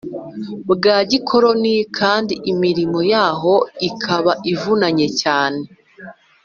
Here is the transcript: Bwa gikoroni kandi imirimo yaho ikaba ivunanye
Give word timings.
Bwa 0.73 0.97
gikoroni 1.09 1.75
kandi 1.97 2.33
imirimo 2.51 2.99
yaho 3.13 3.53
ikaba 3.89 4.31
ivunanye 4.51 5.07